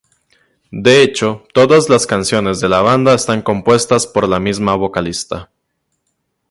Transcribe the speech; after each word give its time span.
De 0.71 1.03
hecho, 1.03 1.43
todas 1.53 1.87
las 1.87 2.07
canciones 2.07 2.59
de 2.59 2.67
la 2.67 2.81
banda 2.81 3.13
están 3.13 3.43
compuestas 3.43 4.07
por 4.07 4.27
la 4.27 4.39
misma 4.39 4.75
vocalista. 4.75 5.51